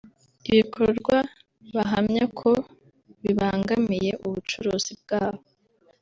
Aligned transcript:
ibikorwa 0.49 1.17
bahamya 1.75 2.25
ko 2.39 2.51
bibangamiye 3.23 4.11
ubucuruzi 4.25 4.93
bwabo 5.01 5.43